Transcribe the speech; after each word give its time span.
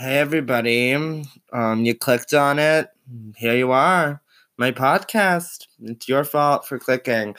Hey 0.00 0.16
everybody. 0.16 0.94
Um 1.52 1.84
you 1.84 1.94
clicked 1.94 2.32
on 2.32 2.58
it. 2.58 2.88
Here 3.36 3.54
you 3.54 3.70
are. 3.70 4.22
My 4.56 4.72
podcast. 4.72 5.66
It's 5.82 6.08
your 6.08 6.24
fault 6.24 6.66
for 6.66 6.78
clicking. 6.78 7.36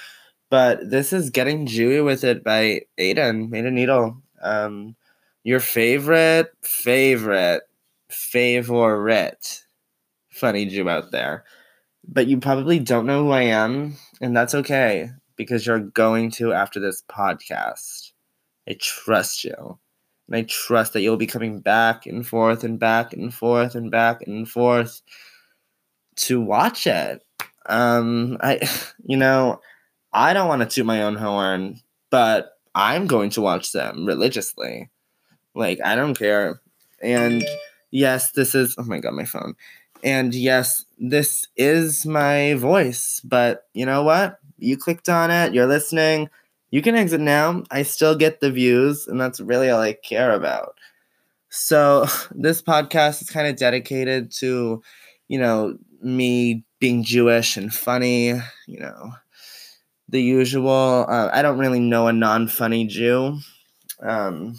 But 0.52 0.88
this 0.88 1.12
is 1.12 1.32
Getting 1.32 1.66
Jewy 1.66 2.06
with 2.06 2.24
It 2.24 2.44
by 2.44 2.82
Aiden, 3.00 3.50
Aiden 3.50 3.74
Needle. 3.74 4.22
Um 4.44 4.96
your 5.44 5.60
favorite, 5.60 6.52
favorite, 6.62 7.64
favorite 8.10 9.64
funny 10.30 10.68
Jew 10.68 10.88
out 10.88 11.10
there. 11.10 11.46
But 12.08 12.28
you 12.28 12.40
probably 12.40 12.78
don't 12.78 13.08
know 13.08 13.24
who 13.24 13.32
I 13.32 13.42
am, 13.42 13.96
and 14.22 14.38
that's 14.38 14.54
okay 14.54 15.10
because 15.36 15.66
you're 15.66 15.80
going 15.80 16.30
to 16.34 16.54
after 16.54 16.80
this 16.80 17.02
podcast. 17.10 18.12
I 18.70 18.76
trust 18.80 19.46
you. 19.46 19.80
And 20.32 20.38
I 20.38 20.44
trust 20.44 20.94
that 20.94 21.02
you'll 21.02 21.18
be 21.18 21.28
coming 21.28 21.60
back 21.60 22.06
and 22.06 22.26
forth 22.26 22.64
and 22.64 22.80
back 22.80 23.12
and 23.12 23.34
forth 23.34 23.76
and 23.76 23.92
back 23.92 24.22
and 24.26 24.48
forth 24.48 25.02
to 26.16 26.40
watch 26.40 26.88
it. 26.88 27.22
Um, 27.66 28.38
I, 28.40 28.60
you 29.06 29.18
know, 29.18 29.60
I 30.14 30.34
don't 30.34 30.48
want 30.48 30.62
to 30.62 30.74
toot 30.74 30.86
my 30.86 31.04
own 31.04 31.16
horn, 31.16 31.82
but 32.12 32.54
I'm 32.74 33.08
going 33.08 33.30
to 33.32 33.42
watch 33.42 33.74
them 33.74 34.06
religiously. 34.06 34.90
Like, 35.54 35.80
I 35.84 35.96
don't 35.96 36.18
care. 36.18 36.62
And 37.02 37.44
yes, 37.90 38.32
this 38.32 38.56
is, 38.56 38.76
oh 38.78 38.84
my 38.84 39.00
God, 39.00 39.14
my 39.14 39.26
phone. 39.26 39.56
And 40.02 40.34
yes, 40.34 40.86
this 40.98 41.46
is 41.58 42.06
my 42.06 42.54
voice, 42.54 43.20
but 43.26 43.68
you 43.74 43.86
know 43.86 44.04
what? 44.04 44.40
You 44.60 44.78
clicked 44.78 45.10
on 45.10 45.30
it, 45.30 45.54
you're 45.54 45.68
listening 45.68 46.30
you 46.72 46.82
can 46.82 46.96
exit 46.96 47.20
now. 47.20 47.64
I 47.70 47.84
still 47.84 48.16
get 48.16 48.40
the 48.40 48.50
views, 48.50 49.08
and 49.08 49.20
that's 49.20 49.42
really 49.42 49.70
all 49.70 49.82
I 49.82 49.94
care 49.94 50.32
about. 50.32 50.76
So, 51.50 52.06
this 52.32 52.62
podcast 52.62 53.22
is 53.22 53.30
kind 53.30 53.48
of 53.48 53.58
dedicated 53.58 54.32
to, 54.40 54.82
you 55.28 55.40
know, 55.40 55.78
me 56.02 56.64
being 56.80 57.04
Jewish 57.04 57.58
and 57.58 57.74
funny, 57.74 58.30
you 58.68 58.80
know, 58.80 59.12
the 60.10 60.22
usual. 60.22 61.06
Uh, 61.08 61.30
I 61.32 61.42
don't 61.42 61.60
really 61.60 61.80
know 61.80 62.08
a 62.08 62.14
non 62.14 62.48
funny 62.48 62.88
Jew. 62.88 63.38
Um, 64.02 64.56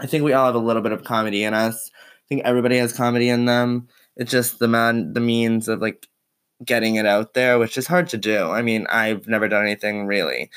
I 0.00 0.06
think 0.06 0.24
we 0.24 0.32
all 0.32 0.46
have 0.46 0.54
a 0.56 0.58
little 0.58 0.82
bit 0.82 0.92
of 0.92 1.04
comedy 1.04 1.44
in 1.44 1.54
us. 1.54 1.90
I 1.94 2.26
think 2.28 2.42
everybody 2.44 2.78
has 2.78 2.92
comedy 2.92 3.28
in 3.28 3.44
them. 3.44 3.88
It's 4.16 4.30
just 4.30 4.58
the 4.58 4.68
man, 4.68 5.12
the 5.12 5.20
means 5.20 5.68
of 5.68 5.80
like 5.80 6.08
getting 6.64 6.96
it 6.96 7.06
out 7.06 7.34
there, 7.34 7.58
which 7.58 7.78
is 7.78 7.86
hard 7.86 8.08
to 8.08 8.18
do. 8.18 8.50
I 8.50 8.62
mean, 8.62 8.86
I've 8.90 9.26
never 9.26 9.48
done 9.48 9.62
anything 9.62 10.06
really 10.06 10.50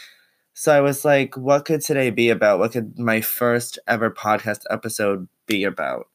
so 0.57 0.71
I 0.71 0.79
was 0.79 1.03
like, 1.03 1.35
what 1.35 1.65
could 1.65 1.81
today 1.81 2.09
be 2.11 2.29
about? 2.29 2.59
What 2.59 2.71
could 2.71 2.97
my 2.97 3.19
first 3.19 3.77
ever 3.87 4.09
podcast 4.09 4.61
episode 4.69 5.27
be 5.47 5.65
about? 5.65 6.07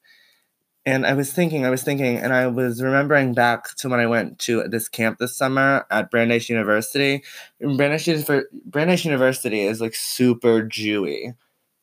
And 0.83 1.05
I 1.05 1.13
was 1.13 1.31
thinking, 1.31 1.63
I 1.63 1.69
was 1.69 1.83
thinking, 1.83 2.17
and 2.17 2.33
I 2.33 2.47
was 2.47 2.81
remembering 2.81 3.35
back 3.35 3.75
to 3.75 3.87
when 3.87 3.99
I 3.99 4.07
went 4.07 4.39
to 4.39 4.67
this 4.67 4.89
camp 4.89 5.19
this 5.19 5.37
summer 5.37 5.85
at 5.91 6.09
Brandeis 6.09 6.49
University. 6.49 7.23
Brandeis, 7.59 8.27
Brandeis 8.65 9.05
University 9.05 9.61
is 9.61 9.79
like 9.79 9.93
super 9.93 10.63
Jewy. 10.63 11.35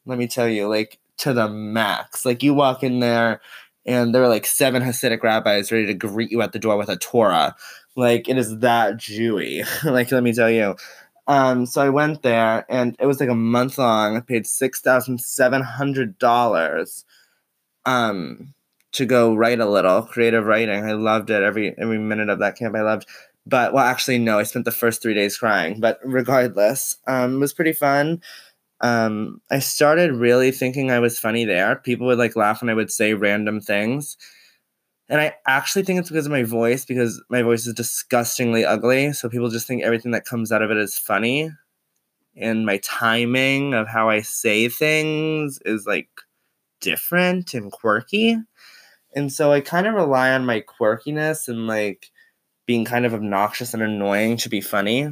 Let 0.05 0.19
me 0.19 0.27
tell 0.27 0.49
you, 0.49 0.67
like 0.67 0.99
to 1.19 1.33
the 1.33 1.49
max. 1.49 2.27
Like 2.27 2.43
you 2.43 2.55
walk 2.55 2.83
in 2.83 2.99
there, 2.99 3.41
and 3.87 4.13
there 4.13 4.25
are 4.25 4.29
like 4.29 4.47
seven 4.47 4.83
Hasidic 4.83 5.23
rabbis 5.23 5.71
ready 5.71 5.87
to 5.87 5.95
greet 5.95 6.33
you 6.33 6.43
at 6.43 6.51
the 6.51 6.59
door 6.59 6.77
with 6.77 6.89
a 6.89 6.97
Torah. 6.97 7.55
Like 7.95 8.29
it 8.29 8.37
is 8.37 8.59
that 8.59 8.97
Jewy. 8.97 9.65
like 9.85 10.11
let 10.11 10.25
me 10.25 10.33
tell 10.33 10.51
you. 10.51 10.75
Um, 11.29 11.67
so 11.67 11.83
I 11.83 11.91
went 11.91 12.23
there, 12.23 12.67
and 12.71 12.97
it 12.99 13.07
was 13.07 13.21
like 13.21 13.29
a 13.29 13.35
month 13.35 13.79
long. 13.79 14.17
I 14.17 14.21
paid 14.21 14.47
six 14.47 14.81
thousand 14.81 15.21
seven 15.21 15.63
hundred 15.63 16.19
dollars, 16.19 17.05
um, 17.87 18.55
to 18.93 19.07
go 19.07 19.35
write 19.35 19.61
a 19.61 19.67
little 19.71 20.03
creative 20.03 20.45
writing. 20.47 20.85
I 20.85 20.93
loved 20.93 21.31
it 21.31 21.43
every 21.43 21.77
every 21.79 21.99
minute 21.99 22.29
of 22.31 22.39
that 22.41 22.57
camp. 22.57 22.77
I 22.77 22.83
loved, 22.83 23.09
but 23.47 23.73
well, 23.73 23.85
actually, 23.85 24.19
no. 24.19 24.39
I 24.39 24.45
spent 24.45 24.65
the 24.65 24.73
first 24.73 25.03
three 25.03 25.15
days 25.15 25.37
crying, 25.39 25.81
but 25.81 25.99
regardless, 26.05 26.99
um, 27.07 27.37
it 27.37 27.39
was 27.41 27.53
pretty 27.55 27.73
fun. 27.75 28.23
Um, 28.81 29.41
I 29.51 29.61
started 29.61 30.13
really 30.13 30.53
thinking 30.53 30.91
I 30.91 31.01
was 31.01 31.19
funny 31.19 31.45
there. 31.45 31.77
People 31.77 32.07
would 32.09 32.19
like 32.19 32.37
laugh 32.37 32.63
when 32.63 32.71
I 32.71 32.75
would 32.75 32.93
say 32.93 33.15
random 33.15 33.61
things 33.61 34.17
and 35.09 35.21
I 35.21 35.35
actually 35.47 35.85
think 35.85 36.01
it's 36.01 36.11
because 36.11 36.27
of 36.27 36.33
my 36.33 36.43
voice, 36.43 36.85
because 36.85 37.23
my 37.31 37.43
voice 37.43 37.67
is 37.67 37.75
disgustingly 37.75 38.65
ugly. 38.65 39.13
So 39.13 39.29
people 39.29 39.49
just 39.49 39.67
think 39.67 39.83
everything 39.83 40.13
that 40.13 40.27
comes 40.27 40.53
out 40.53 40.63
of 40.63 40.71
it 40.71 40.77
is 40.77 40.99
funny. 40.99 41.51
And 42.37 42.67
my 42.67 42.79
timing 42.79 43.75
of 43.75 43.89
how 43.89 44.11
I 44.11 44.21
say 44.21 44.69
things 44.69 45.61
is 45.65 45.87
like 45.87 46.09
different 46.81 47.55
and 47.55 47.73
quirky. 47.73 48.37
And 49.15 49.33
so 49.33 49.51
I 49.51 49.61
kind 49.61 49.87
of 49.87 49.95
rely 49.95 50.31
on 50.33 50.45
my 50.45 50.61
quirkiness 50.61 51.49
and 51.49 51.67
like 51.67 52.11
being 52.67 52.85
kind 52.85 53.07
of 53.07 53.15
obnoxious 53.15 53.73
and 53.73 53.83
annoying 53.83 54.37
to 54.39 54.51
be 54.51 54.61
funny. 54.61 55.09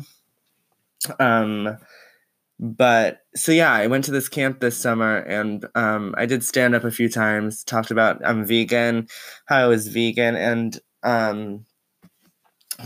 Um, 1.18 1.78
but 2.60 3.20
so 3.36 3.52
yeah, 3.52 3.72
I 3.72 3.86
went 3.86 4.04
to 4.06 4.10
this 4.10 4.28
camp 4.28 4.60
this 4.60 4.76
summer 4.76 5.18
and 5.18 5.64
um, 5.74 6.14
I 6.16 6.26
did 6.26 6.42
stand 6.42 6.74
up 6.74 6.84
a 6.84 6.90
few 6.90 7.08
times, 7.08 7.62
talked 7.64 7.90
about 7.90 8.20
I'm 8.24 8.46
vegan, 8.46 9.08
how 9.46 9.58
I 9.58 9.66
was 9.66 9.88
vegan, 9.88 10.36
and 10.36 10.80
um, 11.02 11.64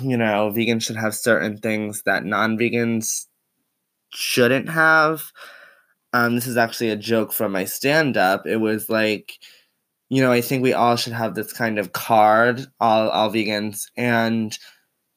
you 0.02 0.16
know, 0.16 0.52
vegans 0.54 0.82
should 0.84 0.96
have 0.96 1.14
certain 1.14 1.58
things 1.58 2.02
that 2.02 2.24
non 2.24 2.58
vegans 2.58 3.26
shouldn't 4.12 4.68
have. 4.68 5.32
Um, 6.12 6.34
this 6.34 6.46
is 6.46 6.56
actually 6.56 6.90
a 6.90 6.96
joke 6.96 7.32
from 7.32 7.52
my 7.52 7.64
stand 7.64 8.16
up. 8.16 8.46
It 8.46 8.56
was 8.56 8.90
like, 8.90 9.38
you 10.08 10.20
know, 10.20 10.32
I 10.32 10.40
think 10.40 10.62
we 10.62 10.72
all 10.72 10.96
should 10.96 11.12
have 11.12 11.34
this 11.34 11.52
kind 11.52 11.78
of 11.78 11.92
card, 11.92 12.66
all, 12.80 13.08
all 13.10 13.30
vegans, 13.30 13.86
and, 13.96 14.56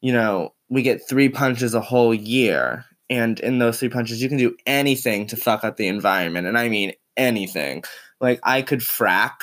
you 0.01 0.13
know, 0.13 0.53
we 0.69 0.83
get 0.83 1.07
three 1.07 1.29
punches 1.29 1.73
a 1.73 1.81
whole 1.81 2.13
year 2.13 2.85
and 3.13 3.39
in 3.41 3.59
those 3.59 3.79
three 3.79 3.89
punches 3.89 4.21
you 4.21 4.27
can 4.27 4.39
do 4.39 4.55
anything 4.65 5.27
to 5.27 5.37
fuck 5.37 5.63
up 5.63 5.77
the 5.77 5.87
environment 5.87 6.47
and 6.47 6.57
i 6.57 6.67
mean 6.67 6.93
anything. 7.15 7.83
Like 8.19 8.39
i 8.43 8.61
could 8.61 8.79
frack 8.79 9.33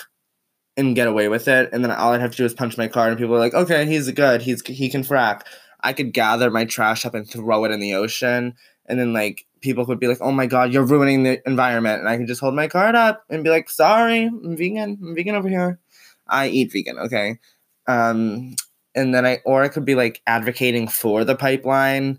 and 0.76 0.97
get 0.97 1.06
away 1.06 1.28
with 1.28 1.47
it 1.47 1.69
and 1.72 1.84
then 1.84 1.92
all 1.92 2.12
i'd 2.12 2.20
have 2.20 2.32
to 2.32 2.36
do 2.36 2.44
is 2.44 2.54
punch 2.54 2.76
my 2.76 2.88
card 2.88 3.10
and 3.10 3.19
people 3.19 3.34
are 3.34 3.38
like 3.38 3.54
okay 3.54 3.86
he's 3.86 4.10
good. 4.10 4.42
He's 4.42 4.66
he 4.66 4.88
can 4.88 5.03
frack. 5.03 5.42
I 5.82 5.92
could 5.92 6.12
gather 6.12 6.50
my 6.50 6.64
trash 6.64 7.06
up 7.06 7.14
and 7.14 7.28
throw 7.28 7.64
it 7.64 7.70
in 7.70 7.80
the 7.80 7.94
ocean 7.94 8.54
and 8.86 8.98
then 8.98 9.12
like 9.12 9.47
people 9.60 9.84
would 9.86 10.00
be 10.00 10.09
like 10.09 10.20
oh 10.20 10.32
my 10.32 10.47
god 10.47 10.72
you're 10.72 10.84
ruining 10.84 11.22
the 11.22 11.41
environment. 11.47 12.00
And 12.00 12.09
i 12.09 12.16
can 12.16 12.26
just 12.26 12.41
hold 12.41 12.54
my 12.54 12.66
card 12.66 12.94
up 12.94 13.25
and 13.30 13.44
be 13.44 13.50
like 13.50 13.70
sorry 13.70 14.25
i'm 14.25 14.56
vegan. 14.56 14.98
I'm 15.00 15.14
vegan 15.14 15.36
over 15.36 15.48
here. 15.48 15.78
I 16.26 16.48
eat 16.48 16.72
vegan. 16.72 16.98
Okay. 16.98 17.38
Um 17.86 18.56
and 18.97 19.14
then 19.14 19.25
i 19.25 19.38
or 19.44 19.62
i 19.62 19.69
could 19.69 19.84
be 19.84 19.94
like 19.94 20.20
advocating 20.26 20.88
for 20.88 21.25
the 21.25 21.36
pipeline 21.36 22.19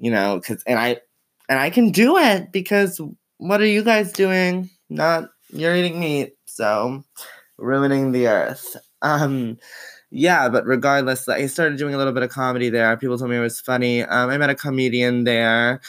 you 0.00 0.10
know, 0.10 0.40
because 0.40 0.62
and 0.64 0.78
I 0.78 1.00
and 1.48 1.58
I 1.58 1.70
can 1.70 1.90
do 1.90 2.16
it 2.16 2.50
because 2.50 3.00
what 3.38 3.60
are 3.60 3.66
you 3.66 3.84
guys 3.84 4.12
doing? 4.12 4.70
Not 4.88 5.28
you're 5.52 5.76
eating 5.76 6.00
meat, 6.00 6.34
so 6.46 7.04
ruining 7.58 8.10
the 8.12 8.26
earth. 8.26 8.76
Um, 9.02 9.58
yeah, 10.10 10.48
but 10.48 10.66
regardless, 10.66 11.28
I 11.28 11.46
started 11.46 11.78
doing 11.78 11.94
a 11.94 11.98
little 11.98 12.12
bit 12.12 12.24
of 12.24 12.30
comedy 12.30 12.68
there. 12.68 12.96
People 12.96 13.18
told 13.18 13.30
me 13.30 13.36
it 13.36 13.40
was 13.40 13.60
funny. 13.60 14.02
Um, 14.02 14.30
I 14.30 14.38
met 14.38 14.50
a 14.50 14.54
comedian 14.54 15.24
there. 15.24 15.80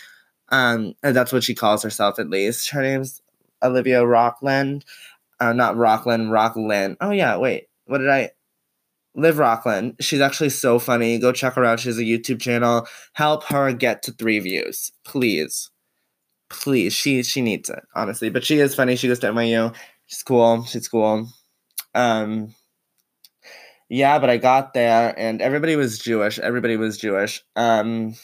Um, 0.50 0.94
and 1.02 1.16
that's 1.16 1.32
what 1.32 1.44
she 1.44 1.56
calls 1.56 1.82
herself 1.82 2.20
at 2.20 2.30
least. 2.30 2.70
Her 2.70 2.82
name's 2.82 3.22
Olivia 3.64 4.06
Rockland. 4.06 4.86
Uh, 5.40 5.54
not 5.54 5.78
Rockland, 5.78 6.32
Rockland. 6.32 6.98
Oh 7.02 7.12
yeah, 7.12 7.38
wait. 7.38 7.68
What 7.86 8.00
did 8.00 8.10
I? 8.10 8.32
Liv 9.16 9.38
Rockland. 9.38 9.96
She's 10.00 10.22
actually 10.22 10.50
so 10.50 10.80
funny. 10.80 11.18
Go 11.20 11.32
check 11.32 11.54
her 11.54 11.66
out. 11.66 11.80
She 11.80 11.90
has 11.90 11.98
a 11.98 12.04
YouTube 12.04 12.42
channel. 12.42 12.88
Help 13.14 13.44
her 13.46 13.74
get 13.74 14.04
to 14.04 14.12
three 14.12 14.40
views, 14.40 14.92
please. 15.04 15.70
Please, 16.50 16.94
she 16.94 17.24
she 17.24 17.42
needs 17.42 17.70
it 17.70 17.84
honestly. 17.96 18.30
But 18.30 18.44
she 18.44 18.60
is 18.60 18.76
funny. 18.76 18.96
She 18.96 19.08
goes 19.08 19.20
to 19.20 19.28
NYU. 19.28 19.74
She's 20.08 20.24
cool. 20.24 20.66
She's 20.66 20.88
cool. 20.88 21.30
Um, 21.96 22.54
yeah, 23.90 24.20
but 24.20 24.30
I 24.30 24.38
got 24.38 24.74
there 24.74 25.14
and 25.18 25.42
everybody 25.42 25.76
was 25.76 26.00
Jewish. 26.00 26.40
Everybody 26.40 26.78
was 26.78 26.98
Jewish. 26.98 27.44
Um, 27.56 28.16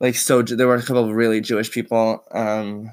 like 0.00 0.14
so, 0.16 0.42
there 0.42 0.66
were 0.66 0.76
a 0.76 0.82
couple 0.82 1.08
of 1.08 1.14
really 1.14 1.40
Jewish 1.40 1.70
people. 1.70 2.24
Um, 2.32 2.90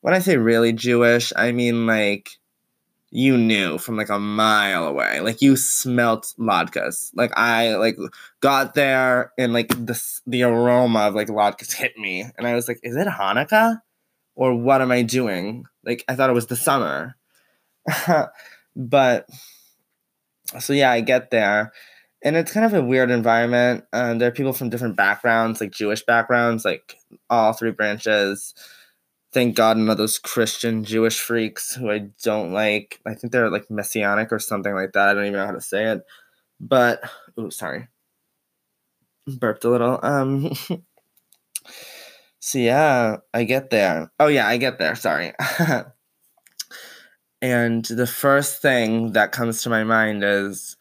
when 0.00 0.14
I 0.14 0.18
say 0.18 0.36
really 0.36 0.72
Jewish, 0.72 1.32
I 1.36 1.52
mean 1.52 1.86
like 1.86 2.30
you 3.16 3.36
knew 3.36 3.78
from 3.78 3.96
like 3.96 4.08
a 4.08 4.18
mile 4.18 4.88
away. 4.88 5.20
Like 5.20 5.40
you 5.40 5.54
smelt 5.54 6.34
latkes. 6.36 7.10
Like 7.14 7.30
I 7.38 7.76
like 7.76 7.96
got 8.40 8.74
there 8.74 9.32
and 9.38 9.52
like 9.52 9.68
the 9.68 10.02
the 10.26 10.42
aroma 10.42 10.98
of 11.02 11.14
like 11.14 11.28
latkes 11.28 11.72
hit 11.72 11.96
me, 11.96 12.26
and 12.36 12.44
I 12.44 12.54
was 12.56 12.66
like, 12.66 12.80
"Is 12.82 12.96
it 12.96 13.06
Hanukkah, 13.06 13.80
or 14.34 14.56
what 14.56 14.82
am 14.82 14.90
I 14.90 15.02
doing?" 15.02 15.64
Like 15.84 16.04
I 16.08 16.16
thought 16.16 16.28
it 16.28 16.34
was 16.34 16.48
the 16.48 16.56
summer, 16.56 17.16
but 18.76 19.28
so 20.58 20.72
yeah, 20.72 20.90
I 20.90 21.00
get 21.00 21.30
there, 21.30 21.72
and 22.24 22.34
it's 22.34 22.52
kind 22.52 22.66
of 22.66 22.74
a 22.74 22.82
weird 22.82 23.12
environment. 23.12 23.84
Um, 23.92 24.18
there 24.18 24.28
are 24.28 24.32
people 24.32 24.52
from 24.52 24.70
different 24.70 24.96
backgrounds, 24.96 25.60
like 25.60 25.70
Jewish 25.70 26.04
backgrounds, 26.04 26.64
like 26.64 26.96
all 27.30 27.52
three 27.52 27.70
branches 27.70 28.54
thank 29.34 29.56
God 29.56 29.76
none 29.76 29.90
of 29.90 29.98
those 29.98 30.18
Christian 30.18 30.84
Jewish 30.84 31.18
freaks 31.18 31.74
who 31.74 31.90
I 31.90 32.06
don't 32.22 32.52
like. 32.52 33.00
I 33.04 33.14
think 33.14 33.32
they're 33.32 33.50
like 33.50 33.70
messianic 33.70 34.32
or 34.32 34.38
something 34.38 34.72
like 34.72 34.92
that. 34.92 35.08
I 35.08 35.14
don't 35.14 35.26
even 35.26 35.34
know 35.34 35.46
how 35.46 35.52
to 35.52 35.60
say 35.60 35.86
it. 35.86 36.02
But 36.60 37.02
oh, 37.36 37.50
sorry, 37.50 37.88
burped 39.26 39.64
a 39.64 39.70
little. 39.70 39.98
Um. 40.02 40.52
so 42.38 42.58
yeah, 42.58 43.16
I 43.34 43.44
get 43.44 43.70
there. 43.70 44.12
Oh 44.20 44.28
yeah, 44.28 44.46
I 44.46 44.56
get 44.56 44.78
there. 44.78 44.94
Sorry. 44.94 45.32
and 47.42 47.84
the 47.84 48.06
first 48.06 48.62
thing 48.62 49.12
that 49.12 49.32
comes 49.32 49.62
to 49.62 49.68
my 49.70 49.82
mind 49.82 50.22
is, 50.22 50.76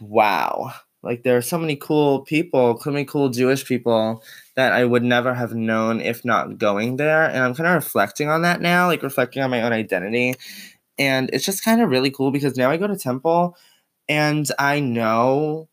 wow. 0.00 0.72
Like 1.02 1.22
there 1.22 1.36
are 1.36 1.42
so 1.42 1.58
many 1.58 1.76
cool 1.76 2.20
people, 2.22 2.78
so 2.80 2.90
many 2.90 3.04
cool 3.04 3.28
Jewish 3.28 3.64
people 3.64 4.22
that 4.60 4.74
I 4.74 4.84
would 4.84 5.02
never 5.02 5.32
have 5.32 5.54
known 5.54 6.02
if 6.02 6.22
not 6.22 6.58
going 6.58 6.96
there. 6.96 7.24
And 7.24 7.38
I'm 7.38 7.54
kind 7.54 7.66
of 7.66 7.76
reflecting 7.76 8.28
on 8.28 8.42
that 8.42 8.60
now, 8.60 8.88
like 8.88 9.02
reflecting 9.02 9.42
on 9.42 9.48
my 9.48 9.62
own 9.62 9.72
identity. 9.72 10.34
And 10.98 11.30
it's 11.32 11.46
just 11.46 11.64
kind 11.64 11.80
of 11.80 11.88
really 11.88 12.10
cool 12.10 12.30
because 12.30 12.58
now 12.58 12.70
I 12.70 12.76
go 12.76 12.86
to 12.86 12.94
temple 12.94 13.56
and 14.06 14.46
I 14.58 14.80
know 14.80 15.70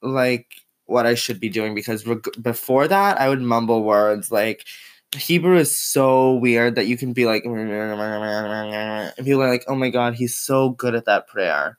like 0.00 0.46
what 0.86 1.06
I 1.06 1.16
should 1.16 1.40
be 1.40 1.48
doing 1.48 1.74
because 1.74 2.04
before 2.40 2.86
that 2.86 3.20
I 3.20 3.28
would 3.28 3.42
mumble 3.42 3.82
words 3.82 4.30
like 4.30 4.64
Hebrew 5.16 5.56
is 5.56 5.76
so 5.76 6.34
weird 6.34 6.76
that 6.76 6.86
you 6.86 6.96
can 6.96 7.12
be 7.12 7.26
like 7.26 7.42
people 7.42 9.42
are 9.42 9.50
like, 9.50 9.64
"Oh 9.66 9.74
my 9.74 9.90
god, 9.90 10.14
he's 10.14 10.36
so 10.36 10.70
good 10.70 10.94
at 10.94 11.06
that 11.06 11.26
prayer." 11.26 11.76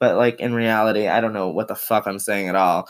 But 0.00 0.16
like 0.16 0.38
in 0.38 0.54
reality, 0.54 1.08
I 1.08 1.22
don't 1.22 1.32
know 1.32 1.48
what 1.48 1.68
the 1.68 1.74
fuck 1.74 2.06
I'm 2.06 2.18
saying 2.18 2.48
at 2.48 2.56
all. 2.56 2.88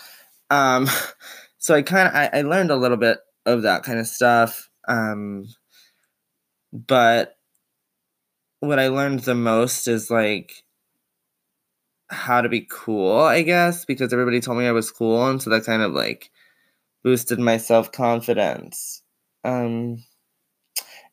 Um 0.50 0.88
so 1.66 1.74
I 1.74 1.82
kind 1.82 2.08
of 2.08 2.14
I, 2.14 2.30
I 2.32 2.42
learned 2.42 2.70
a 2.70 2.76
little 2.76 2.96
bit 2.96 3.18
of 3.44 3.62
that 3.62 3.82
kind 3.82 3.98
of 3.98 4.06
stuff. 4.06 4.70
Um 4.88 5.46
but 6.72 7.36
what 8.60 8.78
I 8.78 8.88
learned 8.88 9.20
the 9.20 9.34
most 9.34 9.88
is 9.88 10.10
like 10.10 10.52
how 12.08 12.40
to 12.40 12.48
be 12.48 12.66
cool, 12.70 13.18
I 13.18 13.42
guess, 13.42 13.84
because 13.84 14.12
everybody 14.12 14.40
told 14.40 14.58
me 14.58 14.66
I 14.66 14.72
was 14.72 14.90
cool, 14.90 15.26
and 15.26 15.42
so 15.42 15.50
that 15.50 15.64
kind 15.64 15.82
of 15.82 15.92
like 15.92 16.30
boosted 17.02 17.38
my 17.40 17.56
self 17.56 17.90
confidence. 17.92 19.02
Um, 19.44 20.04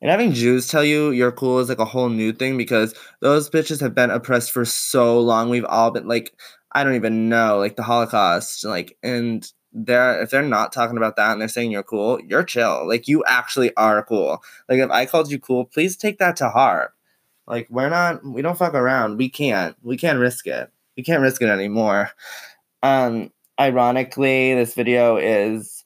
and 0.00 0.10
having 0.10 0.32
Jews 0.32 0.68
tell 0.68 0.84
you 0.84 1.10
you're 1.10 1.32
cool 1.32 1.58
is 1.60 1.68
like 1.68 1.78
a 1.78 1.84
whole 1.84 2.08
new 2.10 2.32
thing 2.32 2.56
because 2.56 2.94
those 3.20 3.50
bitches 3.50 3.80
have 3.80 3.94
been 3.94 4.10
oppressed 4.10 4.52
for 4.52 4.64
so 4.64 5.20
long. 5.20 5.50
We've 5.50 5.64
all 5.64 5.90
been 5.90 6.06
like, 6.06 6.34
I 6.72 6.84
don't 6.84 6.94
even 6.96 7.28
know, 7.28 7.58
like 7.58 7.76
the 7.76 7.82
Holocaust, 7.82 8.64
like, 8.64 8.96
and 9.02 9.46
they're 9.74 10.22
if 10.22 10.30
they're 10.30 10.42
not 10.42 10.72
talking 10.72 10.96
about 10.96 11.16
that 11.16 11.32
and 11.32 11.40
they're 11.40 11.48
saying 11.48 11.70
you're 11.72 11.82
cool, 11.82 12.20
you're 12.22 12.44
chill. 12.44 12.86
Like 12.88 13.08
you 13.08 13.24
actually 13.26 13.74
are 13.76 14.04
cool. 14.04 14.42
Like 14.68 14.78
if 14.78 14.90
I 14.90 15.04
called 15.06 15.30
you 15.30 15.38
cool, 15.38 15.64
please 15.64 15.96
take 15.96 16.18
that 16.18 16.36
to 16.36 16.48
heart. 16.48 16.94
Like 17.46 17.68
we're 17.68 17.90
not, 17.90 18.24
we 18.24 18.40
don't 18.40 18.56
fuck 18.56 18.74
around. 18.74 19.18
We 19.18 19.28
can't. 19.28 19.76
We 19.82 19.96
can't 19.96 20.18
risk 20.18 20.46
it 20.46 20.70
we 20.96 21.02
can't 21.02 21.22
risk 21.22 21.42
it 21.42 21.48
anymore. 21.48 22.10
Um, 22.82 23.30
ironically, 23.58 24.54
this 24.54 24.74
video 24.74 25.16
is 25.16 25.84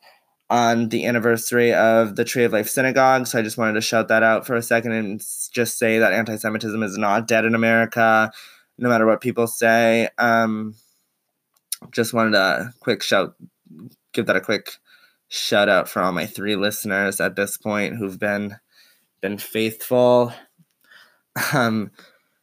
on 0.51 0.89
the 0.89 1.07
anniversary 1.07 1.73
of 1.73 2.17
the 2.17 2.25
Tree 2.25 2.45
of 2.45 2.53
Life 2.53 2.69
Synagogue, 2.69 3.27
so 3.27 3.39
I 3.39 3.43
just 3.43 3.59
wanted 3.59 3.75
to 3.75 3.81
shout 3.81 4.09
that 4.09 4.23
out 4.23 4.47
for 4.47 4.55
a 4.55 4.63
second 4.63 4.93
and 4.93 5.21
just 5.53 5.79
say 5.79 5.99
that 5.99 6.13
anti 6.13 6.37
Semitism 6.37 6.83
is 6.83 6.97
not 6.97 7.27
dead 7.27 7.45
in 7.45 7.55
America, 7.55 8.31
no 8.79 8.89
matter 8.89 9.07
what 9.07 9.21
people 9.21 9.47
say. 9.47 10.09
Um, 10.19 10.75
just 11.91 12.13
wanted 12.13 12.35
a 12.35 12.73
quick 12.81 13.03
shout, 13.03 13.35
give 14.19 14.27
that 14.27 14.37
a 14.37 14.41
quick 14.41 14.73
shout 15.29 15.69
out 15.69 15.89
for 15.89 16.03
all 16.03 16.11
my 16.11 16.27
three 16.27 16.57
listeners 16.57 17.21
at 17.21 17.37
this 17.37 17.57
point 17.57 17.97
who've 17.97 18.19
been 18.19 18.57
been 19.21 19.39
faithful. 19.39 20.33
Um, 21.53 21.93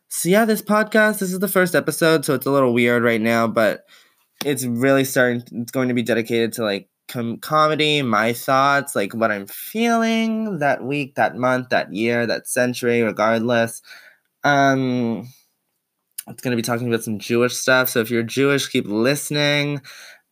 so 0.07 0.29
yeah, 0.29 0.45
this 0.45 0.61
podcast, 0.61 1.19
this 1.19 1.33
is 1.33 1.39
the 1.39 1.49
first 1.49 1.75
episode, 1.75 2.23
so 2.23 2.33
it's 2.33 2.45
a 2.45 2.51
little 2.51 2.73
weird 2.73 3.03
right 3.03 3.19
now, 3.19 3.45
but 3.45 3.85
it's 4.45 4.63
really 4.63 5.03
starting 5.03 5.43
it's 5.51 5.71
going 5.71 5.89
to 5.89 5.93
be 5.93 6.03
dedicated 6.03 6.53
to 6.53 6.63
like 6.63 6.87
com- 7.09 7.39
comedy, 7.39 8.01
my 8.01 8.31
thoughts, 8.31 8.95
like 8.95 9.13
what 9.13 9.31
I'm 9.31 9.47
feeling 9.47 10.59
that 10.59 10.81
week, 10.81 11.15
that 11.15 11.35
month, 11.35 11.69
that 11.69 11.93
year, 11.93 12.25
that 12.25 12.47
century, 12.47 13.01
regardless. 13.01 13.81
Um 14.45 15.27
it's 16.27 16.41
going 16.41 16.51
to 16.51 16.55
be 16.55 16.65
talking 16.65 16.87
about 16.87 17.03
some 17.03 17.19
Jewish 17.19 17.55
stuff. 17.55 17.89
So 17.89 17.99
if 17.99 18.09
you're 18.09 18.23
Jewish, 18.23 18.67
keep 18.67 18.87
listening. 18.87 19.81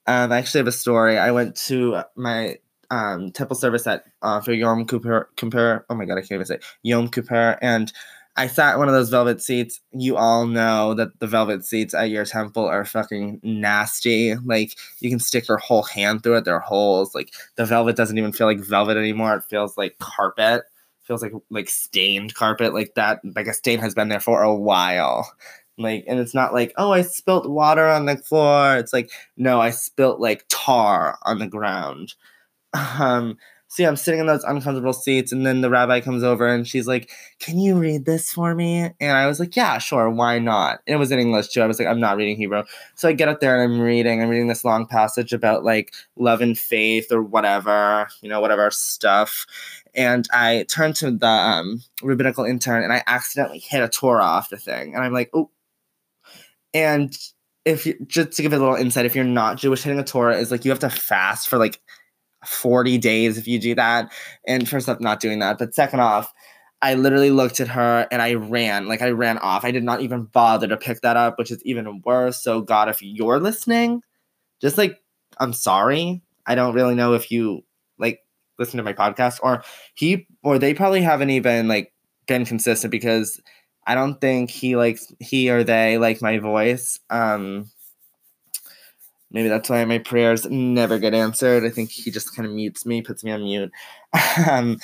Um, 0.08 0.32
I 0.32 0.38
actually 0.38 0.60
have 0.60 0.68
a 0.68 0.72
story. 0.72 1.18
I 1.18 1.32
went 1.32 1.56
to 1.68 2.02
my 2.16 2.58
um, 2.92 3.32
temple 3.32 3.56
service 3.56 3.88
at 3.88 4.06
uh, 4.22 4.42
for 4.42 4.54
Yom 4.54 4.86
Kippur, 4.86 5.30
Kippur. 5.36 5.86
Oh 5.90 5.96
my 5.96 6.06
god, 6.06 6.18
I 6.18 6.22
can't 6.22 6.34
even 6.34 6.46
say 6.46 6.60
Yom 6.84 7.08
Kippur, 7.10 7.58
and 7.62 7.92
I 8.36 8.48
sat 8.48 8.74
in 8.74 8.80
one 8.80 8.88
of 8.88 8.96
those 8.96 9.10
velvet 9.10 9.42
seats. 9.42 9.80
You 9.92 10.18
all 10.18 10.48
know 10.48 10.94
that 10.96 11.20
the 11.20 11.28
velvet 11.28 11.66
seats 11.66 11.94
at 11.94 12.10
your 12.10 12.26
temple 12.26 12.66
are 12.66 12.84
fucking 12.86 13.40
nasty. 13.44 14.36
Like 14.36 14.76
you 15.00 15.10
can 15.10 15.20
stick 15.20 15.48
your 15.48 15.58
whole 15.58 15.84
hand 15.84 16.24
through 16.24 16.38
it. 16.38 16.46
There 16.46 16.56
are 16.56 16.60
holes. 16.60 17.14
Like 17.14 17.34
the 17.56 17.66
velvet 17.66 17.96
doesn't 17.96 18.18
even 18.18 18.34
feel 18.34 18.48
like 18.48 18.60
velvet 18.60 18.98
anymore. 18.98 19.36
It 19.36 19.44
feels 19.44 19.78
like 19.78 20.00
carpet. 20.00 20.64
Feels 21.04 21.22
like 21.22 21.34
like 21.50 21.70
stained 21.70 22.34
carpet. 22.34 22.74
Like 22.74 22.96
that. 22.96 23.20
Like 23.36 23.48
a 23.48 23.54
stain 23.54 23.80
has 23.80 23.94
been 23.94 24.10
there 24.10 24.20
for 24.20 24.42
a 24.42 24.56
while. 24.56 25.32
Like 25.78 26.06
and 26.08 26.20
it's 26.20 26.34
not 26.36 26.54
like 26.54 26.74
oh 26.78 26.92
I 26.92 27.02
spilt 27.02 27.50
water 27.50 27.88
on 27.88 28.06
the 28.06 28.18
floor. 28.18 28.78
It's 28.78 28.94
like 28.94 29.10
no 29.38 29.60
I 29.60 29.72
spilt 29.72 30.20
like 30.20 30.46
tar 30.50 31.18
on 31.24 31.40
the 31.40 31.48
ground. 31.48 32.14
Um, 33.00 33.38
so 33.74 33.82
yeah, 33.82 33.90
I'm 33.90 33.96
sitting 33.96 34.20
in 34.20 34.28
those 34.28 34.44
uncomfortable 34.44 34.94
seats, 34.94 35.32
and 35.32 35.48
then 35.48 35.62
the 35.62 35.70
rabbi 35.70 36.00
comes 36.00 36.24
over 36.24 36.48
and 36.48 36.68
she's 36.68 36.86
like, 36.86 37.10
"Can 37.40 37.58
you 37.58 37.76
read 37.76 38.06
this 38.06 38.32
for 38.32 38.54
me?" 38.54 38.92
And 39.00 39.18
I 39.18 39.26
was 39.26 39.40
like, 39.40 39.56
"Yeah, 39.56 39.80
sure, 39.80 40.12
why 40.12 40.38
not?" 40.38 40.82
And 40.86 40.94
it 40.94 41.00
was 41.00 41.12
in 41.12 41.18
English 41.18 41.48
too. 41.48 41.64
I 41.64 41.66
was 41.66 41.80
like, 41.80 41.88
"I'm 41.88 42.00
not 42.00 42.18
reading 42.18 42.38
Hebrew," 42.38 42.62
so 42.94 43.10
I 43.10 43.14
get 43.14 43.30
up 43.30 43.40
there 43.40 43.60
and 43.60 43.74
I'm 43.74 43.82
reading. 43.82 44.22
I'm 44.22 44.30
reading 44.30 44.48
this 44.48 44.64
long 44.64 44.86
passage 44.86 45.34
about 45.34 45.64
like 45.64 45.92
love 46.18 46.40
and 46.42 46.56
faith 46.56 47.12
or 47.12 47.24
whatever, 47.24 48.08
you 48.22 48.30
know, 48.30 48.40
whatever 48.42 48.70
stuff. 48.70 49.48
And 49.96 50.28
I 50.32 50.66
turn 50.70 50.94
to 50.94 51.10
the 51.10 51.26
um, 51.28 51.82
rabbinical 52.04 52.46
intern 52.46 52.84
and 52.84 52.94
I 52.94 53.02
accidentally 53.08 53.60
hit 53.60 53.82
a 53.82 53.90
Torah 53.90 54.24
off 54.24 54.50
the 54.52 54.58
thing, 54.58 54.94
and 54.94 55.04
I'm 55.04 55.14
like, 55.14 55.32
"Oh!" 55.34 55.50
And 56.74 57.16
if 57.66 57.86
you 57.86 57.96
just 58.08 58.34
to 58.34 58.42
give 58.42 58.54
it 58.54 58.58
a 58.58 58.60
little 58.60 58.76
insight, 58.76 59.06
if 59.06 59.16
you're 59.16 59.24
not 59.24 59.58
Jewish, 59.58 59.84
hitting 59.84 60.00
a 60.00 60.04
Torah 60.04 60.38
is 60.38 60.52
like 60.52 60.66
you 60.66 60.72
have 60.72 60.80
to 60.80 60.90
fast 60.90 61.48
for 61.48 61.58
like 61.58 61.80
40 62.46 62.98
days 62.98 63.38
if 63.38 63.48
you 63.48 63.60
do 63.60 63.76
that. 63.76 64.12
And 64.48 64.68
first 64.68 64.90
off, 64.90 65.00
not 65.00 65.20
doing 65.20 65.40
that. 65.40 65.58
But 65.58 65.74
second 65.74 66.02
off, 66.02 66.34
I 66.82 66.96
literally 66.96 67.32
looked 67.32 67.62
at 67.62 67.70
her 67.70 68.08
and 68.12 68.22
I 68.22 68.34
ran. 68.34 68.88
Like 68.88 69.02
I 69.02 69.12
ran 69.12 69.38
off. 69.38 69.64
I 69.64 69.72
did 69.72 69.84
not 69.84 70.02
even 70.02 70.26
bother 70.26 70.68
to 70.68 70.78
pick 70.78 71.02
that 71.02 71.16
up, 71.16 71.38
which 71.38 71.52
is 71.52 71.64
even 71.64 72.02
worse. 72.04 72.44
So, 72.44 72.62
God, 72.62 72.90
if 72.90 73.02
you're 73.02 73.40
listening, 73.40 74.02
just 74.62 74.78
like, 74.78 75.00
I'm 75.40 75.54
sorry. 75.54 76.22
I 76.46 76.56
don't 76.56 76.76
really 76.76 76.96
know 76.96 77.14
if 77.14 77.32
you 77.32 77.64
like 77.98 78.20
listen 78.60 78.78
to 78.78 78.84
my 78.84 78.94
podcast 78.94 79.40
or 79.42 79.64
he 79.96 80.28
or 80.44 80.60
they 80.60 80.74
probably 80.74 81.02
haven't 81.02 81.30
even 81.30 81.70
like 81.70 81.94
been 82.28 82.46
consistent 82.46 82.92
because 82.92 83.40
I 83.88 83.96
don't 83.96 84.20
think 84.22 84.50
he 84.50 84.76
likes 84.76 85.14
he 85.20 85.50
or 85.50 85.64
they 85.64 85.98
like 85.98 86.22
my 86.22 86.40
voice. 86.40 87.00
Um 87.10 87.70
Maybe 89.34 89.50
that's 89.50 89.68
why 89.68 89.84
my 89.84 89.98
prayers 89.98 90.46
never 90.50 91.00
get 91.00 91.16
answered. 91.16 91.66
I 91.66 91.70
think 91.70 91.90
he 91.90 92.12
just 92.12 92.36
kind 92.36 92.48
of 92.48 92.54
mutes 92.54 92.86
me, 92.86 93.02
puts 93.02 93.24
me 93.24 93.32
on 93.32 93.44
mute. 93.44 93.72
um, 94.50 94.78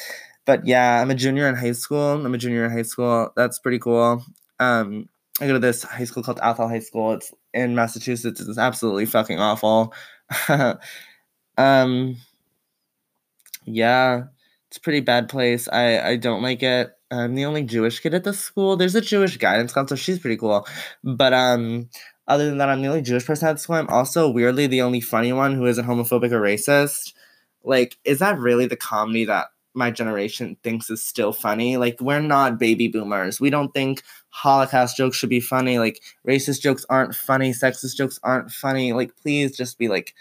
but 0.46 0.66
yeah, 0.66 1.00
I'm 1.00 1.12
a 1.12 1.16
junior 1.16 1.48
in 1.48 1.56
high 1.56 1.74
school. 1.74 2.26
I'm 2.26 2.34
a 2.34 2.38
junior 2.38 2.66
in 2.66 2.72
high 2.72 2.82
school. 2.82 3.32
That's 3.36 3.60
pretty 3.60 3.78
cool. 3.78 4.26
Um, 4.60 5.08
I 5.40 5.46
go 5.46 5.54
to 5.54 5.60
this 5.60 5.84
high 5.84 6.04
school 6.04 6.24
called 6.24 6.40
Athol 6.42 6.68
High 6.68 6.80
School. 6.80 7.14
It's 7.14 7.32
in 7.54 7.76
Massachusetts. 7.76 8.42
It's 8.42 8.58
absolutely 8.58 9.06
fucking 9.06 9.40
awful. 9.40 9.94
um, 11.58 12.18
yeah, 13.66 14.24
it's 14.68 14.78
a 14.78 14.82
pretty 14.82 15.02
bad 15.02 15.30
place. 15.30 15.68
I 15.72 16.00
I 16.00 16.16
don't 16.16 16.42
like 16.42 16.64
it. 16.64 16.90
I'm 17.12 17.36
the 17.36 17.46
only 17.46 17.64
Jewish 17.64 18.00
kid 18.00 18.14
at 18.14 18.24
the 18.24 18.34
school. 18.34 18.78
There's 18.78 18.96
a 18.96 19.02
Jewish 19.02 19.38
guidance 19.38 19.74
counselor. 19.74 19.98
She's 19.98 20.20
pretty 20.20 20.38
cool, 20.38 20.68
but 21.04 21.34
um, 21.34 21.90
other 22.28 22.46
than 22.46 22.60
that, 22.60 22.70
I'm 22.70 22.82
the 22.82 22.88
only 22.88 23.02
Jewish 23.02 23.26
person 23.26 23.48
at 23.48 23.54
the 23.54 23.60
school. 23.60 23.78
I'm 23.78 23.90
also 23.90 24.30
weirdly 24.30 24.68
the 24.68 24.84
only 24.84 25.02
funny 25.02 25.34
one 25.34 25.56
who 25.56 25.66
isn't 25.66 25.86
homophobic 25.86 26.32
or 26.32 26.42
racist. 26.42 27.14
Like, 27.64 27.98
is 28.06 28.20
that 28.20 28.38
really 28.38 28.68
the 28.68 28.78
comedy 28.78 29.26
that 29.26 29.48
my 29.74 29.90
generation 29.90 30.56
thinks 30.64 30.90
is 30.92 31.04
still 31.04 31.34
funny? 31.34 31.78
Like, 31.78 32.00
we're 32.00 32.22
not 32.22 32.60
baby 32.60 32.88
boomers. 32.88 33.42
We 33.42 33.50
don't 33.50 33.74
think 33.74 34.04
Holocaust 34.30 34.96
jokes 34.96 35.18
should 35.18 35.30
be 35.30 35.40
funny. 35.40 35.80
Like, 35.80 36.02
racist 36.28 36.62
jokes 36.62 36.86
aren't 36.90 37.16
funny. 37.16 37.52
Sexist 37.52 37.96
jokes 37.96 38.20
aren't 38.22 38.52
funny. 38.52 38.94
Like, 38.94 39.18
please 39.18 39.58
just 39.58 39.80
be 39.80 39.88
like 39.88 40.14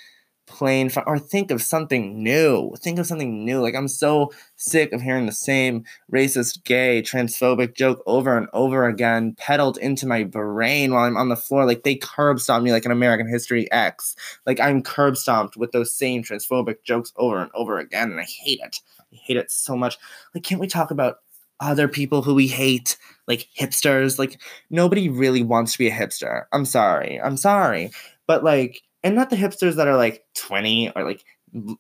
plain 0.49 0.91
or 1.07 1.19
think 1.19 1.51
of 1.51 1.63
something 1.63 2.23
new. 2.23 2.75
Think 2.81 2.99
of 2.99 3.07
something 3.07 3.45
new. 3.45 3.61
Like 3.61 3.75
I'm 3.75 3.89
so 3.89 4.33
sick 4.57 4.93
of 4.93 5.01
hearing 5.01 5.27
the 5.27 5.33
same 5.33 5.85
racist, 6.13 6.65
gay, 6.65 7.03
transphobic 7.03 7.75
joke 7.75 8.03
over 8.07 8.37
and 8.37 8.49
over 8.53 8.89
again 8.89 9.37
peddled 9.39 9.79
into 9.79 10.07
my 10.07 10.25
brain 10.25 10.93
while 10.93 11.05
I'm 11.05 11.17
on 11.17 11.29
the 11.29 11.37
floor. 11.37 11.65
Like 11.65 11.85
they 11.85 11.95
curb 11.95 12.41
stomped 12.41 12.65
me 12.65 12.73
like 12.73 12.85
an 12.85 12.91
American 12.93 13.29
History 13.29 13.71
X. 13.71 14.17
Like 14.47 14.59
I'm 14.59 14.83
curb 14.83 15.17
stomped 15.17 15.57
with 15.57 15.73
those 15.73 15.95
same 15.95 16.23
transphobic 16.23 16.83
jokes 16.83 17.13
over 17.17 17.39
and 17.39 17.51
over 17.55 17.79
again, 17.79 18.11
and 18.11 18.21
I 18.21 18.25
hate 18.25 18.61
it. 18.63 18.81
I 19.13 19.17
hate 19.17 19.37
it 19.37 19.51
so 19.51 19.77
much. 19.77 19.99
Like, 20.35 20.45
can't 20.45 20.61
we 20.61 20.67
talk 20.67 20.91
about 20.91 21.19
other 21.61 21.89
people 21.89 22.23
who 22.23 22.35
we 22.35 22.47
hate, 22.47 22.97
like 23.27 23.49
hipsters? 23.59 24.19
Like 24.19 24.41
nobody 24.71 25.09
really 25.09 25.43
wants 25.43 25.73
to 25.73 25.79
be 25.79 25.89
a 25.89 25.93
hipster. 25.93 26.45
I'm 26.53 26.65
sorry. 26.65 27.21
I'm 27.21 27.37
sorry. 27.37 27.91
But 28.27 28.45
like 28.45 28.83
and 29.03 29.15
not 29.15 29.31
the 29.31 29.37
hipsters 29.37 29.77
that 29.77 29.89
are 29.89 29.97
like 29.97 30.25
20 30.35 30.93
or 30.97 31.05
like 31.05 31.25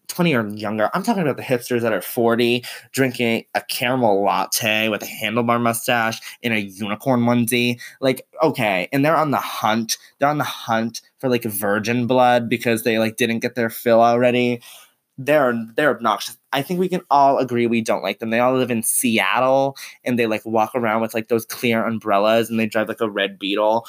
20 0.09 0.35
or 0.35 0.49
younger. 0.49 0.91
I'm 0.95 1.03
talking 1.03 1.23
about 1.23 1.37
the 1.37 1.43
hipsters 1.43 1.83
that 1.83 1.93
are 1.93 2.01
40 2.01 2.65
drinking 2.93 3.45
a 3.55 3.61
caramel 3.61 4.23
latte 4.23 4.89
with 4.89 5.03
a 5.03 5.07
handlebar 5.07 5.61
mustache 5.61 6.21
in 6.43 6.53
a 6.53 6.59
unicorn 6.59 7.21
onesie. 7.21 7.81
Like, 8.01 8.27
okay, 8.43 8.89
and 8.93 9.05
they're 9.05 9.17
on 9.17 9.31
the 9.31 9.39
hunt. 9.39 9.99
They're 10.19 10.29
on 10.29 10.39
the 10.39 10.45
hunt 10.45 11.03
for 11.19 11.29
like 11.29 11.45
virgin 11.45 12.07
blood 12.07 12.49
because 12.49 12.83
they 12.83 12.99
like 12.99 13.17
didn't 13.17 13.41
get 13.41 13.55
their 13.55 13.71
fill 13.71 14.01
already. 14.01 14.61
They're 15.19 15.55
they're 15.75 15.91
obnoxious. 15.91 16.39
I 16.53 16.63
think 16.63 16.79
we 16.79 16.89
can 16.89 17.03
all 17.11 17.39
agree 17.39 17.67
we 17.67 17.81
don't 17.81 18.03
like 18.03 18.21
them. 18.21 18.31
They 18.31 18.39
all 18.39 18.55
live 18.57 18.71
in 18.71 18.85
Seattle 18.85 19.77
and 20.05 20.19
they 20.19 20.27
like 20.27 20.47
walk 20.47 20.71
around 20.75 21.01
with 21.03 21.13
like 21.13 21.29
those 21.29 21.45
clear 21.45 21.85
umbrellas 21.85 22.49
and 22.49 22.59
they 22.59 22.67
drive 22.67 22.89
like 22.89 23.01
a 23.01 23.11
red 23.11 23.39
beetle. 23.39 23.85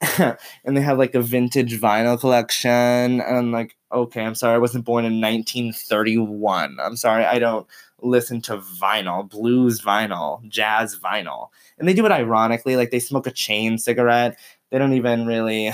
and 0.64 0.76
they 0.76 0.80
have 0.80 0.98
like 0.98 1.14
a 1.14 1.22
vintage 1.22 1.80
vinyl 1.80 2.18
collection. 2.18 2.70
And 2.70 3.22
I'm 3.22 3.52
like, 3.52 3.76
okay, 3.92 4.22
I'm 4.22 4.34
sorry, 4.34 4.54
I 4.54 4.58
wasn't 4.58 4.84
born 4.84 5.04
in 5.04 5.20
1931. 5.20 6.78
I'm 6.80 6.96
sorry, 6.96 7.24
I 7.24 7.38
don't 7.38 7.66
listen 8.00 8.40
to 8.42 8.58
vinyl, 8.58 9.28
blues 9.28 9.80
vinyl, 9.80 10.46
jazz 10.48 10.98
vinyl. 10.98 11.48
And 11.78 11.88
they 11.88 11.94
do 11.94 12.06
it 12.06 12.12
ironically, 12.12 12.76
like 12.76 12.90
they 12.90 13.00
smoke 13.00 13.26
a 13.26 13.32
chain 13.32 13.78
cigarette. 13.78 14.38
They 14.70 14.78
don't 14.78 14.92
even 14.92 15.26
really. 15.26 15.72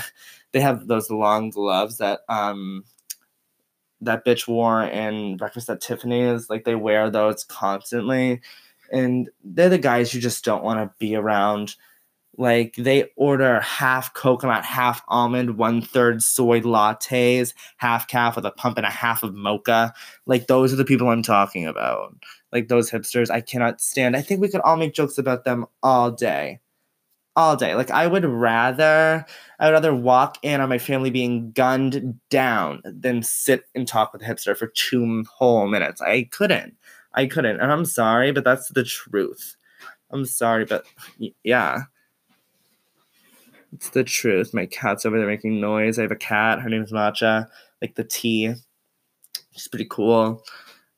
They 0.51 0.61
have 0.61 0.87
those 0.87 1.11
long 1.11 1.49
gloves 1.49 1.97
that 1.97 2.21
um 2.29 2.85
that 4.01 4.25
bitch 4.25 4.47
wore 4.47 4.83
in 4.83 5.37
Breakfast 5.37 5.69
at 5.69 5.81
Tiffany's. 5.81 6.49
Like 6.49 6.63
they 6.63 6.75
wear 6.75 7.09
those 7.09 7.43
constantly, 7.43 8.41
and 8.91 9.29
they're 9.43 9.69
the 9.69 9.77
guys 9.77 10.13
you 10.13 10.21
just 10.21 10.45
don't 10.45 10.63
want 10.63 10.79
to 10.79 10.93
be 10.97 11.15
around 11.15 11.75
like 12.37 12.75
they 12.75 13.11
order 13.15 13.59
half 13.61 14.13
coconut, 14.13 14.65
half 14.65 15.01
almond, 15.07 15.57
one 15.57 15.81
third 15.81 16.21
soy 16.21 16.61
lattes, 16.61 17.53
half 17.77 18.07
caf 18.07 18.35
with 18.35 18.45
a 18.45 18.51
pump 18.51 18.77
and 18.77 18.85
a 18.85 18.91
half 18.91 19.23
of 19.23 19.33
mocha. 19.33 19.93
Like 20.25 20.47
those 20.47 20.73
are 20.73 20.77
the 20.77 20.85
people 20.85 21.09
I'm 21.09 21.23
talking 21.23 21.65
about. 21.65 22.15
Like 22.51 22.67
those 22.67 22.89
hipsters, 22.89 23.29
I 23.29 23.41
cannot 23.41 23.81
stand. 23.81 24.15
I 24.15 24.21
think 24.21 24.41
we 24.41 24.49
could 24.49 24.61
all 24.61 24.77
make 24.77 24.93
jokes 24.93 25.17
about 25.17 25.43
them 25.43 25.65
all 25.81 26.11
day. 26.11 26.59
All 27.35 27.55
day. 27.55 27.75
Like 27.75 27.91
I 27.91 28.07
would 28.07 28.25
rather 28.25 29.25
I 29.59 29.65
would 29.65 29.73
rather 29.73 29.95
walk 29.95 30.37
in 30.41 30.61
on 30.61 30.69
my 30.69 30.77
family 30.77 31.09
being 31.09 31.51
gunned 31.51 32.19
down 32.29 32.81
than 32.85 33.23
sit 33.23 33.65
and 33.75 33.87
talk 33.87 34.13
with 34.13 34.21
a 34.21 34.25
hipster 34.25 34.55
for 34.55 34.67
two 34.67 35.23
whole 35.37 35.67
minutes. 35.67 36.01
I 36.01 36.29
couldn't. 36.31 36.75
I 37.13 37.25
couldn't. 37.27 37.59
And 37.59 37.71
I'm 37.71 37.85
sorry, 37.85 38.31
but 38.31 38.43
that's 38.43 38.69
the 38.69 38.83
truth. 38.83 39.55
I'm 40.11 40.25
sorry, 40.25 40.65
but 40.65 40.85
yeah. 41.43 41.83
It's 43.75 43.89
the 43.89 44.05
truth. 44.05 44.53
My 44.53 44.65
cat's 44.65 45.05
over 45.05 45.17
there 45.17 45.27
making 45.27 45.59
noise. 45.59 45.99
I 45.99 46.03
have 46.03 46.11
a 46.11 46.15
cat. 46.15 46.61
Her 46.61 46.69
name 46.69 46.81
is 46.81 46.93
Matcha. 46.93 47.47
Like 47.81 47.95
the 47.95 48.05
tea. 48.05 48.53
She's 49.51 49.67
pretty 49.67 49.87
cool. 49.89 50.43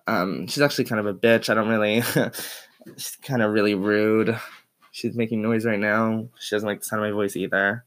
Um, 0.05 0.46
she's 0.46 0.62
actually 0.62 0.86
kind 0.86 1.00
of 1.00 1.07
a 1.07 1.13
bitch. 1.13 1.50
I 1.50 1.55
don't 1.55 1.69
really. 1.69 2.01
she's 2.98 3.17
kind 3.24 3.41
of 3.41 3.51
really 3.51 3.74
rude. 3.74 4.39
She's 4.91 5.15
making 5.15 5.41
noise 5.41 5.65
right 5.65 5.79
now. 5.79 6.27
She 6.39 6.55
doesn't 6.55 6.67
like 6.67 6.79
the 6.79 6.86
sound 6.86 7.03
of 7.03 7.10
my 7.10 7.15
voice 7.15 7.36
either. 7.36 7.84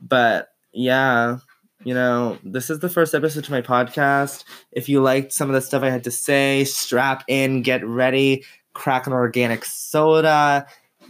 But 0.00 0.48
yeah, 0.72 1.38
you 1.84 1.94
know, 1.94 2.36
this 2.42 2.68
is 2.68 2.80
the 2.80 2.88
first 2.88 3.14
episode 3.14 3.44
to 3.44 3.52
my 3.52 3.62
podcast. 3.62 4.42
If 4.72 4.88
you 4.88 5.00
liked 5.00 5.32
some 5.32 5.48
of 5.48 5.54
the 5.54 5.60
stuff 5.60 5.84
I 5.84 5.90
had 5.90 6.04
to 6.04 6.10
say, 6.10 6.64
strap 6.64 7.22
in, 7.28 7.62
get 7.62 7.86
ready, 7.86 8.44
crack 8.74 9.06
an 9.06 9.12
organic 9.12 9.64
soda, 9.64 10.66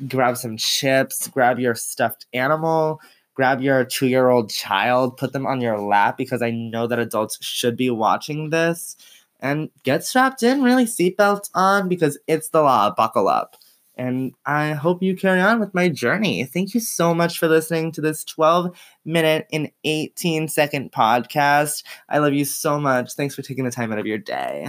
grab 0.09 0.37
some 0.37 0.57
chips, 0.57 1.29
grab 1.29 1.59
your 1.59 1.75
stuffed 1.75 2.27
animal, 2.33 3.01
grab 3.35 3.61
your 3.61 3.85
two 3.85 4.07
year 4.07 4.29
old 4.29 4.51
child, 4.51 5.17
put 5.17 5.33
them 5.33 5.47
on 5.47 5.61
your 5.61 5.81
lap 5.81 6.17
because 6.17 6.43
I 6.43 6.51
know 6.51 6.87
that 6.87 6.99
adults 6.99 7.39
should 7.45 7.77
be 7.77 7.91
watching 7.91 8.51
this. 8.51 8.97
And 9.43 9.71
get 9.85 10.05
strapped 10.05 10.43
in, 10.43 10.63
really, 10.63 10.85
seatbelts 10.85 11.49
on 11.55 11.89
because 11.89 12.19
it's 12.27 12.51
the 12.51 12.61
law. 12.61 12.95
Buckle 12.95 13.27
up. 13.27 13.57
And 13.97 14.33
I 14.47 14.73
hope 14.73 15.03
you 15.03 15.17
carry 15.17 15.41
on 15.41 15.61
with 15.61 15.75
my 15.75 15.89
journey. 15.89 16.45
Thank 16.45 16.75
you 16.75 16.81
so 16.81 17.15
much 17.15 17.39
for 17.39 17.49
listening 17.49 17.93
to 17.93 18.01
this 18.01 18.25
12 18.25 18.75
minute 19.05 19.47
and 19.53 19.71
18 19.85 20.49
second 20.49 20.93
podcast. 20.93 21.83
I 22.09 22.19
love 22.19 22.35
you 22.35 22.45
so 22.45 22.79
much. 22.81 23.15
Thanks 23.15 23.35
for 23.35 23.43
taking 23.43 23.65
the 23.65 23.71
time 23.71 23.93
out 23.93 23.99
of 23.99 24.07
your 24.07 24.19
day. 24.19 24.69